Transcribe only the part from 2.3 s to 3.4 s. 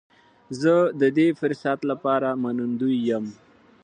منندوی یم.